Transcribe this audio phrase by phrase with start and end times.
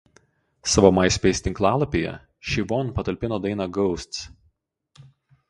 [0.71, 2.15] Savo „MySpace“ tinklalapyje
[2.49, 4.25] Siobhan patalpino dainą „Ghosts“.